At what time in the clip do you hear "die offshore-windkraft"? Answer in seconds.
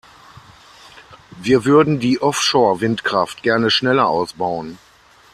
1.99-3.43